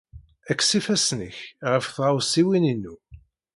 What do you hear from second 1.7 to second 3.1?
ɣef tɣawsiwin-inu!